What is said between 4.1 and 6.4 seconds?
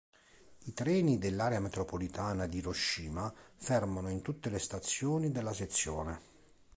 tutte le stazioni della sezione.